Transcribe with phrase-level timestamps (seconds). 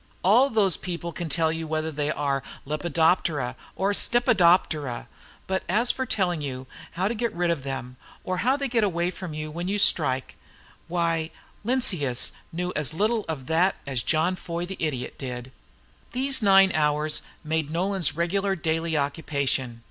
[0.23, 5.05] All those people can tell you whether they are Lepidoptera or Steptopotera;
[5.45, 6.47] but as for telling how
[7.03, 9.77] you can get rid of them, or how they get away from you when you
[9.77, 10.37] strike them,
[10.87, 11.29] why
[11.63, 15.51] Linnaeus knew as little of that as John Foy the idiot did.
[16.13, 19.79] These nine hours made Nolan's regular daily "occupation."